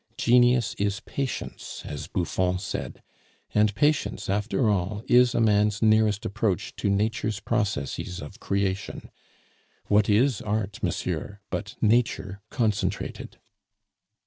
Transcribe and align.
'Genius 0.17 0.73
is 0.79 0.99
patience,' 1.01 1.83
as 1.85 2.07
Buffon 2.07 2.57
said. 2.57 3.03
And 3.53 3.75
patience 3.75 4.31
after 4.31 4.67
all 4.67 5.03
is 5.07 5.35
a 5.35 5.39
man's 5.39 5.79
nearest 5.83 6.25
approach 6.25 6.75
to 6.77 6.89
Nature's 6.89 7.39
processes 7.39 8.19
of 8.19 8.39
creation. 8.39 9.11
What 9.89 10.09
is 10.09 10.41
Art, 10.41 10.81
monsieur, 10.81 11.39
but 11.51 11.75
Nature 11.81 12.41
concentrated?" 12.49 13.37